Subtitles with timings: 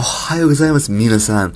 [0.00, 1.54] おはようございます、皆さん。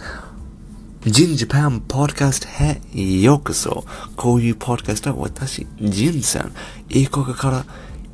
[1.06, 2.78] ジンジパンポッドキャストへ
[3.22, 3.86] ようこそ。
[4.16, 6.52] こういうポッドキャストは私、ジンさん。
[6.90, 7.64] 英国から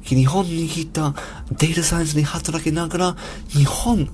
[0.02, 1.16] 日本に来た
[1.50, 3.16] データサイエンスに働きながら
[3.48, 4.08] 日本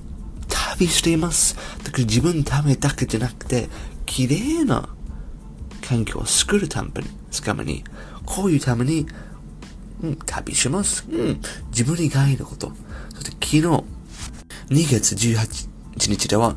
[0.47, 1.55] 旅しています。
[1.83, 3.69] だから自分のためだけじゃなくて、
[4.07, 4.89] 綺麗な
[5.87, 6.93] 環境を作るために、
[7.43, 7.83] ために、
[8.25, 9.05] こういうために、
[10.01, 11.05] うん、旅します。
[11.11, 12.71] うん、自分以外のこと。
[13.13, 13.83] そして昨日、
[14.71, 16.55] 2月18 1日では、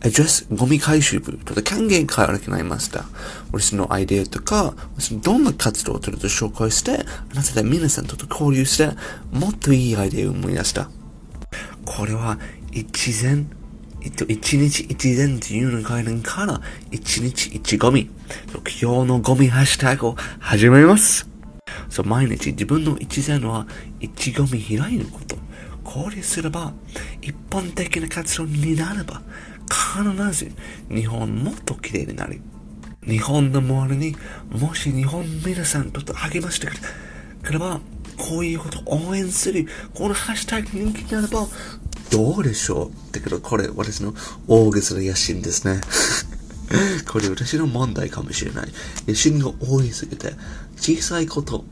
[0.00, 3.04] アドレスゴミ回収部と還元会を行いました。
[3.52, 8.90] 私のアイデアとか、私のどんな活動をとると紹介して、あなたで皆さんと交流して、
[9.32, 10.90] もっといいアイデアを思い出した。
[11.86, 12.38] これは、
[12.72, 13.46] 一前、
[14.02, 18.10] えっと、一日一前というの概念から、一日一ゴミ。
[18.82, 21.26] 今日のゴミハッシュタグを始めます。
[21.88, 23.66] そう、毎日自分の一前は
[24.00, 25.36] 一ゴミ開いること。
[25.84, 26.72] 交流すれば、
[27.20, 29.22] 一般的な活動になれば、
[29.68, 30.52] 必ず
[30.88, 32.40] 日本もっと綺麗になる。
[33.06, 34.16] 日本の周りに、
[34.50, 36.68] もし日本皆さんと励まして
[37.42, 37.80] くれば、
[38.16, 41.46] こういうことを応援する、このハッシュタグ人気になれば、
[42.10, 44.14] どうでしょうだけど、これ私の
[44.46, 45.80] 大げさな野心ですね。
[47.06, 48.68] これ私の問題かもしれない。
[49.06, 50.34] 野心が多いすぎて、
[50.76, 51.64] 小さいこと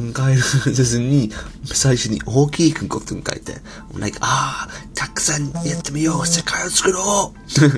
[0.00, 1.30] 変えるずに、
[1.64, 3.56] 最初に大きいことに書いて、
[3.98, 7.70] like, ああ、たくさんやってみよう、世界を作ろう っ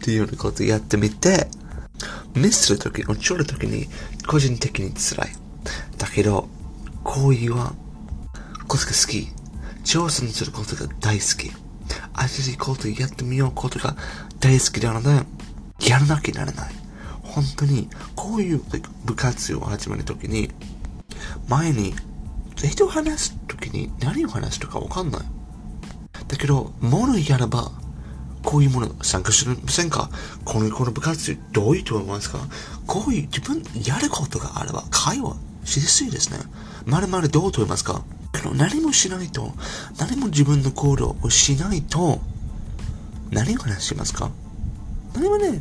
[0.00, 1.48] ていうようなことやってみて、
[2.34, 3.88] ミスするとき、落ちるときに、
[4.26, 5.36] 個人的に辛い。
[5.98, 6.48] だけど、
[7.02, 9.28] こういうことが好き。
[9.84, 11.52] 挑戦することが大好き。
[12.14, 13.96] 新しいことやってみようことが
[14.40, 15.24] 大好きなので、
[15.88, 16.74] やらなきゃならない。
[17.22, 18.62] 本当に、こういう
[19.04, 20.50] 部活を始めるときに、
[21.48, 21.94] 前に、
[22.56, 25.22] 人を話すときに何を話すとかわかんない。
[26.28, 27.70] だけど、ものやれば、
[28.42, 30.08] こういうもの参加してませんか？
[30.44, 32.38] この、この部活どういうと思いますか？
[32.86, 36.38] こういう自分やることがあれば会話しやすいですね。
[36.84, 38.04] まるまるどうと思いますか？
[38.54, 39.52] 何もしないと、
[39.98, 42.20] 何も自分の行動をしないと、
[43.30, 44.30] 何を話しますか？
[45.14, 45.60] 何もね、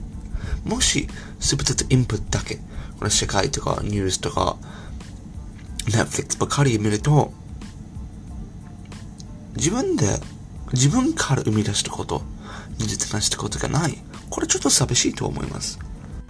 [0.64, 1.08] もし、
[1.40, 2.56] すべてとインプットだけ、
[3.00, 4.58] この世界とかニュースとか、
[5.86, 7.34] Netflix ばかり見ると、
[9.56, 10.20] 自分で、
[10.74, 12.24] 自分から生み出したこと、
[12.78, 13.98] 実現したことがない。
[14.30, 15.80] これちょっと寂しいと思います。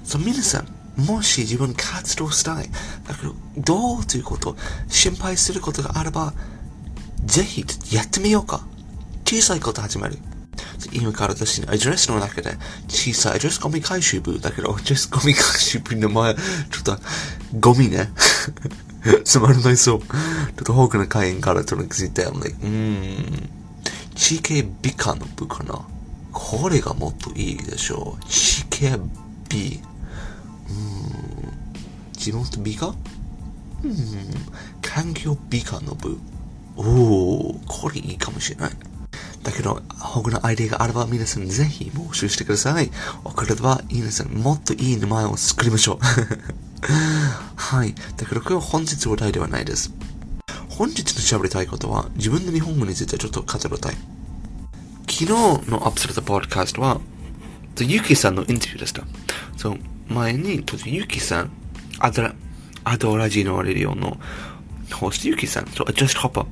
[0.04, 2.70] そう、皆さん、もし自分活動したい、
[3.08, 4.56] だけど、どうということ、
[4.88, 6.34] 心配することがあれば、
[7.26, 8.66] ぜひ、やってみようか。
[9.26, 10.20] 小さいこと始める。
[10.94, 16.42] 今から私のアドレスの中で、小さいアドレスゴミ回収部だけど、アドレスゴミ回収部の前、ちょ
[16.82, 17.00] っと、
[17.60, 18.12] ゴミね。
[19.24, 20.00] つまらないそう。
[20.00, 23.50] ちょっと多くの会員からとの気づいて、I'm like, うーん、
[24.16, 25.86] 地形美化の部かな。
[26.32, 28.26] これがもっといいでしょう。
[28.26, 29.00] 地形
[29.50, 29.82] 美。
[30.68, 32.96] うーん、地元美化
[33.84, 33.94] うん、
[34.82, 36.18] 環境美化の部。
[36.78, 36.82] お
[37.52, 38.72] お、これいいかもしれない。
[39.44, 42.90] だけど、他のアイデアがあれば皆さんぜひ募集してください。
[43.24, 46.00] 送れば皆さんもっといい名前を作りましょう。
[46.88, 47.94] はい。
[48.18, 49.94] だけど今日本日話題ではないです。
[50.70, 53.96] 本日の喋りたいことは自分の日本語についてちょっと語りたい。
[55.08, 57.00] 昨日のアップされたポッドキャストは、
[57.80, 59.04] ゆきさんのインタビューでした。
[59.56, 59.80] そう、
[60.10, 61.52] 前に、ゆきさん、
[62.00, 62.36] アドラ、
[62.84, 64.18] アドラジのレディオの
[64.92, 66.46] ホストゆきさん、そう、ジャストホッパー、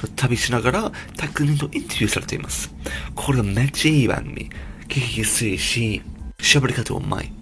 [0.00, 2.72] そう、旅しながら、たくさんインタビューされています。
[3.14, 4.50] これめっちゃいい番組。
[4.88, 6.00] 聞きやすいし、
[6.38, 7.35] 喋り方うまい。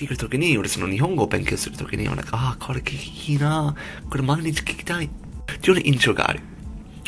[0.00, 3.76] 聞くときに、俺その日本語を勉強するときに、俺なんか、ああ、これ聞きいいな
[4.08, 5.10] これ毎日聞きたい。
[5.46, 6.40] というような印象がある。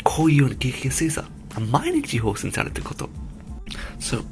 [0.03, 1.25] こういうような聞きやすいさ。
[1.71, 3.09] 毎日放送されてること。
[3.99, 4.25] そう。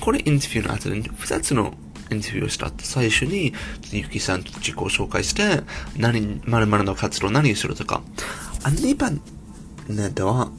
[0.00, 1.74] これインタビューの後で、二つの
[2.10, 3.52] インタビューをした後、最初に、
[3.92, 5.62] ゆきさんと自己紹介して、
[5.98, 8.00] 何、まるの活動何をするとか。
[8.62, 9.20] あ、2番
[9.88, 10.50] ね、では、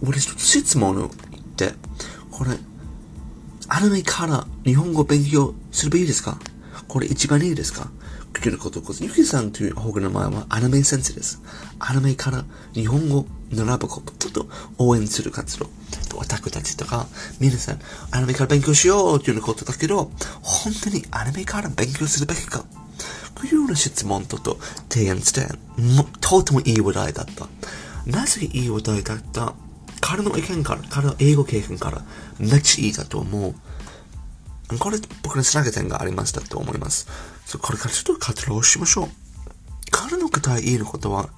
[0.00, 1.10] 俺一つ質問を言っ
[1.56, 1.74] て、
[2.30, 2.52] これ、
[3.68, 6.38] アニメから日本語を勉強すればいいですか？
[6.88, 7.90] これ一番いいですか？
[8.32, 11.40] 聞けることこそ、ゆきさんという方の名前はアニメ先生です。
[11.78, 12.44] アニメから
[12.74, 14.48] 日本語習ぶこと、ちょっと
[14.78, 15.70] 応援する活動。
[16.16, 17.06] オタクたちとか、
[17.40, 17.80] 皆さん、
[18.10, 20.10] アニメから勉強しようということだけど、
[20.42, 22.64] 本当にアニメから勉強するべきか
[23.34, 25.46] というような質問とと提案して、
[26.20, 27.46] とてもいい話題だった。
[28.06, 29.54] なぜいい話題だった？
[30.00, 32.02] 彼の意見から、彼の英語経験から、
[32.38, 33.54] めっちゃいいだと思う。
[34.78, 37.06] これ僕のつなげ点がありましたと思います。
[37.44, 39.08] そこれからちょっと活動しましょう。
[39.90, 41.28] 彼の答えいいのことは、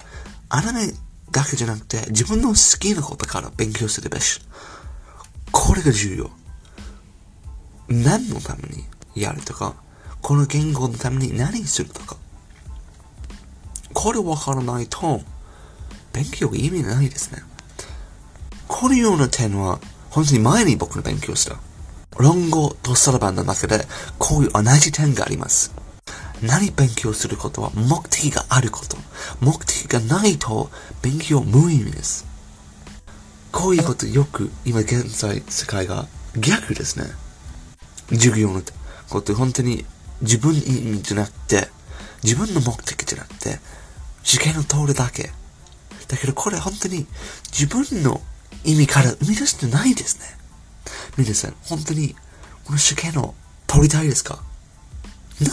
[0.49, 0.93] アニメ
[1.31, 4.41] だけじゃなくて自分の好きなことから勉強するべし。
[5.51, 6.31] これが重要。
[7.87, 8.85] 何のために
[9.15, 9.75] やるとか、
[10.21, 12.17] この言語のために何するとか。
[13.93, 15.21] これわからないと、
[16.13, 17.43] 勉強意味ないですね。
[18.67, 19.79] このような点は、
[20.09, 21.57] 本当に前に僕の勉強した。
[22.19, 23.85] 論語とそろばんの中で、
[24.17, 25.73] こういう同じ点があります。
[26.43, 28.97] 何勉強することは目的があること。
[29.39, 30.69] 目的がないと
[31.01, 32.25] 勉強無意味です。
[33.53, 37.05] こういうことよく今現在世界が逆ですね。
[38.09, 38.61] 授業の
[39.09, 39.85] こと本当に
[40.21, 41.69] 自分意味じゃなくて、
[42.23, 43.59] 自分の目的じゃなくて、
[44.23, 45.31] 試験を通るだけ。
[46.09, 47.07] だけどこれ本当に
[47.51, 48.19] 自分の
[48.65, 50.38] 意味から生み出してないですね。
[51.17, 52.15] 皆さん、本当に
[52.65, 53.33] この試験を
[53.67, 54.41] 通りたいですか？
[55.41, 55.51] ない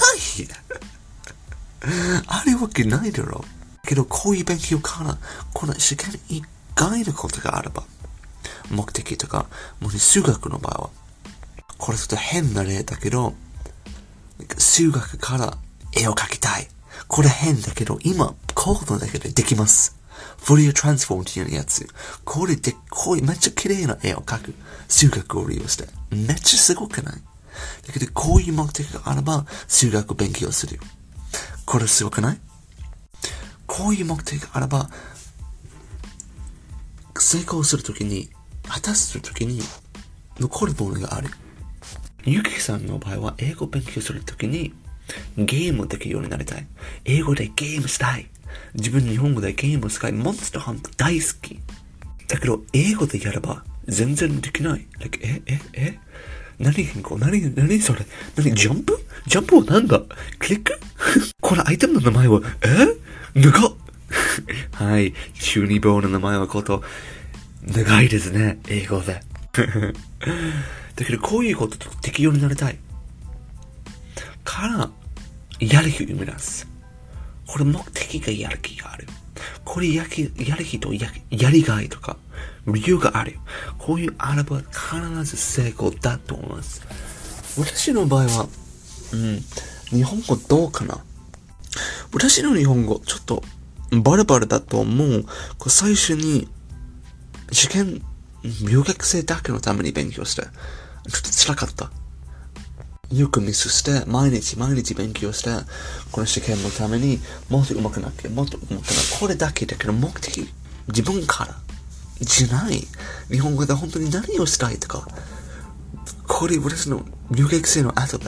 [2.26, 3.44] あるわけないだろ
[3.84, 3.86] う。
[3.86, 5.18] けど、こういう勉強から、
[5.52, 6.42] この試験以
[6.74, 7.84] 外のことがあれば、
[8.70, 9.46] 目的とか、
[9.80, 10.90] もし数学の場合は、
[11.78, 13.34] これちょっと変な例だけど、
[14.58, 15.56] 数学から
[15.92, 16.68] 絵を描きたい。
[17.06, 19.95] これ変だけど、今、コードだけでできます。
[20.44, 21.88] フォリアトランスフォームっていうやつ。
[22.24, 24.54] これでっ、こいめっちゃ綺麗な絵を描く。
[24.88, 25.88] 数学を利用して。
[26.10, 27.14] めっちゃすごくない？
[27.86, 30.78] だけど、こういう目的があれば、数学を勉強する。
[31.64, 32.40] これすごくない？
[33.66, 34.88] こういう目的があれば、
[37.18, 38.30] 成功するときに、
[38.68, 39.60] 果たすときに、
[40.38, 41.30] 残るものがある。
[42.24, 44.74] ゆきさんの場合は、英語を勉強するときに、
[45.36, 46.66] ゲームをできるようになりたい。
[47.04, 48.28] 英語でゲームしたい。
[48.74, 51.60] 自分日本語でゲームを使い、モンスターハント大好き。
[52.28, 54.86] だけど、英語でやれば、全然できない。
[55.00, 55.98] like, え、え、え？
[56.58, 57.18] 何変更？
[57.18, 58.06] 何、何それ？
[58.36, 58.98] 何ジャンプ？
[59.26, 60.00] ジャンプはなんだ？
[60.38, 60.78] クリック？
[61.40, 63.40] これアイテムの名前は、え？
[63.40, 63.72] 長っ
[64.72, 65.14] はい。
[65.34, 66.82] 中二病の名前はこと、
[67.62, 68.58] 長いですね。
[68.68, 69.20] 英語で。
[69.52, 72.78] だけど、こういうことと適用になりたい。
[74.44, 74.90] から、
[75.60, 76.66] やる気を生み出す。
[77.46, 79.06] これ目的がやる気がある。
[79.64, 82.16] これやきやる気とややりがいとか、
[82.66, 83.38] 理由がある。
[83.78, 86.82] こういうあれば必ず成功だと思います。
[87.58, 88.48] 私の場合は、
[89.12, 89.40] うん、
[89.96, 90.98] 日本語どうかな
[92.12, 93.42] 私の日本語、ちょっと、
[94.02, 95.24] バレバレだと思う。
[95.58, 96.48] こ最初に、
[97.48, 98.02] 受験、
[98.68, 100.50] 留学生だけのために勉強して、ちょっ
[101.22, 101.90] と辛かった。
[103.12, 105.50] よくミスして、毎日毎日勉強して、
[106.10, 108.88] この試験のためにもっと上手くなって、もっと上手くなって、
[109.20, 110.48] これだけだけど目的、
[110.88, 111.54] 自分から
[112.20, 112.86] じゃない。
[113.30, 115.06] 日本語で本当に何をしたいとか、
[116.26, 118.26] これ私の留学生の後で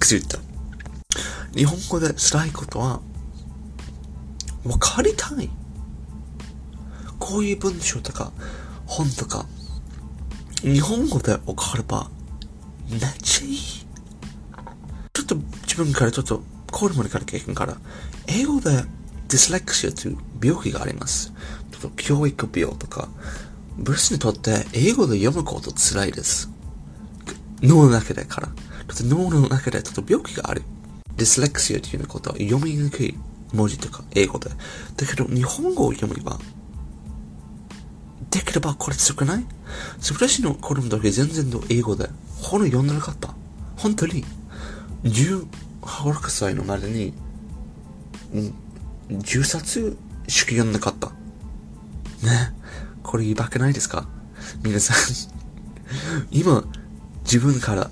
[0.00, 0.38] 気づいた。
[1.54, 3.00] 日本語でしたいことは、
[4.64, 5.50] わかりたい。
[7.18, 8.32] こういう文章とか、
[8.86, 9.46] 本とか、
[10.62, 12.08] 日本語でわかれば、
[12.90, 13.56] めっちゃいい。
[15.14, 17.76] ちょっと自分からちょっと、コールモニから経験から、
[18.26, 21.32] 英語でディスレクシアという病気があります。
[21.70, 23.08] ちょっと教育病とか、
[23.76, 26.50] ブルスにとって英語で読むこと辛いです。
[27.62, 28.48] 脳の中でから。
[28.94, 30.62] ちょっと脳の中でちょっと病気がある。
[31.16, 33.14] ディスレクシアということは読みにくい
[33.54, 34.50] 文字とか英語で。
[34.50, 36.38] だけど日本語を読めば、
[38.30, 39.46] できればこれ強くない？
[40.10, 42.08] 私の子供の時全然英語で
[42.42, 43.34] 本読んでなかった。
[43.76, 44.24] 本当に、
[45.04, 47.14] 18歳のまでに、
[49.10, 49.96] 10冊
[50.28, 51.08] しか読んなかった。
[52.26, 52.52] ね。
[53.02, 54.06] これやばくないですか？
[54.62, 54.96] 皆さん
[56.30, 56.64] 今、
[57.24, 57.90] 自分から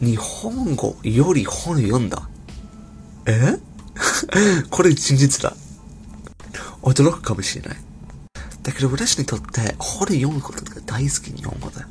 [0.00, 2.28] 日本語より本読んだ。
[3.26, 3.58] え？
[4.70, 5.54] これ真実だ。
[6.82, 7.76] 驚くかもしれない。
[8.62, 11.84] だけど私にとって本読むことが大好き日本語で。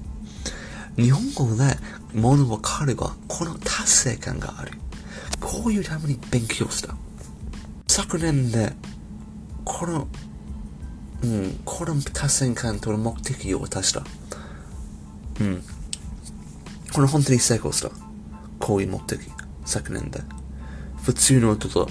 [0.98, 1.78] 日本語で
[2.14, 4.72] 物分かれば、この達成感がある。
[5.40, 6.96] こういうために勉強した。
[7.88, 8.74] 昨年で、
[9.66, 10.08] この、
[11.24, 14.04] うん、この達成感との目的を渡した。
[15.40, 15.64] うん。
[16.94, 17.90] これ本当に成功した。
[18.60, 19.20] こういう目的。
[19.66, 20.22] 昨年で。
[21.04, 21.90] 普通のちょっと、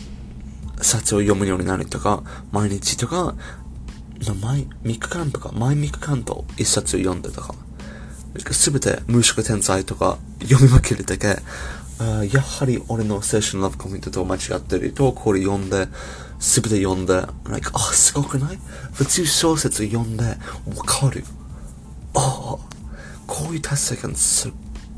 [0.82, 3.34] 冊を読むようになるとか、毎日とか、
[4.40, 7.54] 毎3日間とか、毎3日間と1冊を読んでとか。
[8.52, 11.38] すべて無色天才とか読み分けるだけ、
[12.32, 15.88] やはり俺の青春ラブコメントと間違ってると、これ読んで、
[16.38, 18.58] すべて読んで、like, あ、すごくない？
[18.92, 20.34] 普通小説読んで、わ
[20.86, 21.22] かる。
[22.14, 22.58] ああ、
[23.26, 24.52] こういう達成感すっ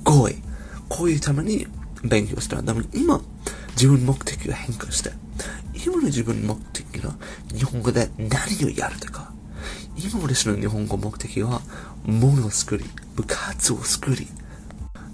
[0.05, 0.37] ごい。
[0.89, 1.67] こういうために
[2.05, 2.63] 勉強した。
[2.63, 3.21] でも今、
[3.71, 5.11] 自分目的が変化して、
[5.85, 7.15] 今の自分目的が
[7.53, 9.33] 日本語で何をやるとか、
[9.97, 11.61] 今私の日本語目的は、
[12.05, 12.85] 物を作り、
[13.15, 14.27] 部活を作り、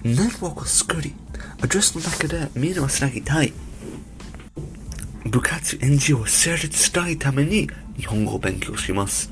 [0.04, 1.14] ネットワークを作り、
[1.60, 3.52] アドレスの中でみんなをつなぎたい。
[5.24, 9.30] 部活 NG を成立したいために日本語を勉強します。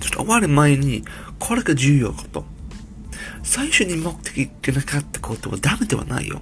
[0.00, 1.04] ちょっと終わる前に、
[1.38, 2.44] これが重要こと。
[3.42, 6.40] 最初に目的がなかったことはダメではないよ。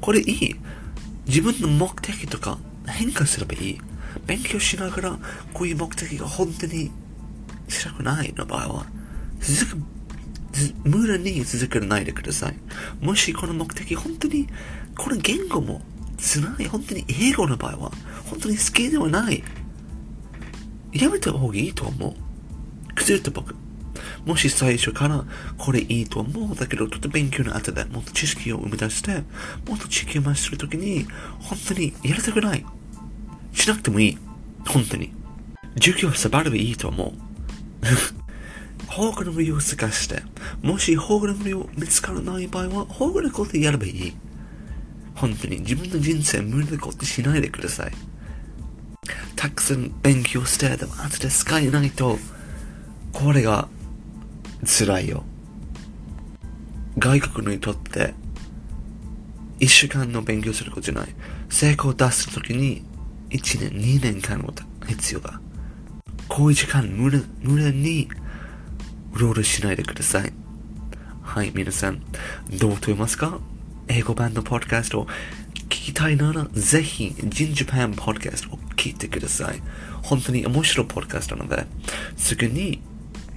[0.00, 0.56] これいい。
[1.26, 3.80] 自分の目的とか変化すればいい。
[4.26, 5.18] 勉強しながら、
[5.52, 6.90] こういう目的が本当に
[7.68, 8.86] したくないの場合は、
[9.40, 9.82] 続く、
[10.84, 12.56] 無駄に続けないでください。
[13.04, 14.48] もしこの目的本当に、
[14.96, 15.82] この言語も
[16.18, 17.92] つない、本当に英語の場合は、
[18.26, 19.42] 本当に好きではない。
[20.92, 22.14] やめた方がいいと思う。
[22.94, 23.54] 崩れた僕。
[24.24, 25.24] もし最初から
[25.56, 29.24] これいいと思うだけど、ちょっと勉強の後でもっと知識を生み出して、
[29.66, 31.06] もっと地球回しするときに、
[31.38, 32.64] 本当にやりたくない。
[33.52, 34.18] しなくてもいい。
[34.66, 35.12] 本当に。
[35.74, 37.12] 授業サバればいいと思う。
[38.90, 40.20] 宝具の無料を探して、
[40.62, 44.12] もし宝具の無料見つからない場合は、宝具のことやればいい。
[45.14, 47.92] 本当に自分の人生無理なことしないでください。
[49.36, 52.18] たくさん勉強して、でも後で使えないと、
[53.12, 53.68] これが
[54.64, 55.22] 辛いよ。
[56.98, 58.12] 外国にとって、
[59.60, 61.14] 一週間の勉強することじゃない。
[61.48, 62.82] 成功を出すときに、
[63.30, 64.52] 一年、二年間も
[64.88, 65.40] 必要だ。
[66.28, 68.08] こういう時間無駄、無駄に、
[69.12, 70.32] うろうろしないでください。
[71.22, 72.02] はい、皆さん、
[72.58, 73.38] どう思いますか？
[73.88, 75.06] 英語版のポッドキャストを
[75.54, 79.62] 聞きたいなら、ぜひ、ジンジャパンポッドキャストを聞いてください。
[80.02, 81.66] 本当に面白いポッドキャストなので、
[82.16, 82.82] すぐに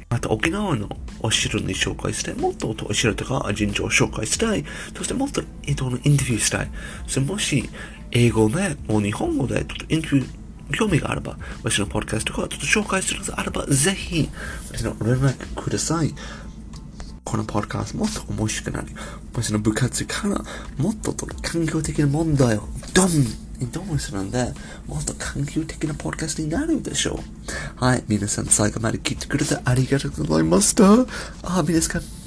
[0.10, 0.89] また沖縄の
[1.22, 4.63] お城に紹介して、もっとお城とか神社を紹介したい。
[4.96, 6.72] そしてもっと人のインタビューしたい。
[7.08, 7.70] そもし、
[8.12, 10.30] 英語で、もう日本語で、ちょっとインタビュー、
[10.72, 14.29] 興味があれば、私のポッドキャストとか、ちょっと紹介するのであれば、ぜひ、
[14.72, 16.13] 私の連絡ください。
[17.24, 18.88] このポッドキャストもっと面白くなる。
[19.34, 20.43] 私の部活から
[20.77, 23.10] もっと環境的な問題をドン
[23.72, 24.53] どうするんで、
[24.88, 27.20] もっと環境的なポッドキャストになるでしょ
[27.82, 27.84] う。
[27.84, 28.03] はい。
[28.08, 31.05] 皆さん最後まで聞いてくれてありがとうございました。
[31.43, 32.23] あ、皆さん。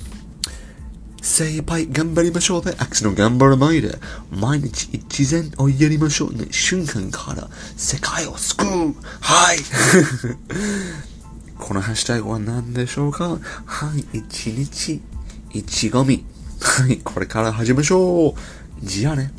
[1.27, 2.73] 精一杯頑張りましょうね。
[2.79, 3.99] アクション頑張る前で、
[4.31, 6.47] 毎日一善をやりましょうね。
[6.53, 8.95] 瞬間から世界を救う。
[9.21, 9.59] はい。
[11.59, 13.39] このハッシュタグは何でしょうか？
[13.65, 14.19] はい。
[14.19, 15.03] 一日
[15.53, 16.25] 一ゴミ。
[16.61, 16.99] はい。
[16.99, 18.87] これから始めましょう。
[18.87, 19.33] じゃあね。